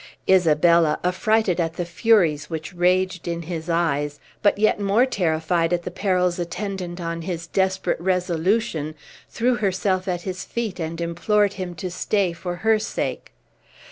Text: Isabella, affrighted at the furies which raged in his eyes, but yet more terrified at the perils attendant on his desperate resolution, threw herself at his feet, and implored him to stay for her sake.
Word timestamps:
Isabella, 0.27 0.97
affrighted 1.03 1.59
at 1.59 1.73
the 1.75 1.85
furies 1.85 2.49
which 2.49 2.73
raged 2.73 3.27
in 3.27 3.43
his 3.43 3.69
eyes, 3.69 4.19
but 4.41 4.57
yet 4.57 4.79
more 4.79 5.05
terrified 5.05 5.71
at 5.73 5.83
the 5.83 5.91
perils 5.91 6.39
attendant 6.39 6.99
on 6.99 7.21
his 7.21 7.45
desperate 7.45 8.01
resolution, 8.01 8.95
threw 9.29 9.57
herself 9.57 10.07
at 10.07 10.23
his 10.23 10.43
feet, 10.43 10.79
and 10.79 10.99
implored 10.99 11.53
him 11.53 11.75
to 11.75 11.91
stay 11.91 12.33
for 12.33 12.55
her 12.65 12.79
sake. 12.79 13.31